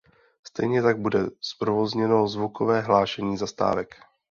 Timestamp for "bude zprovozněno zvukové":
0.97-2.81